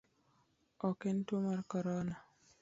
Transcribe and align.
Ok 0.89 1.01
en 1.11 1.19
tuo 1.27 1.39
mar 1.45 1.61
corona? 1.71 2.17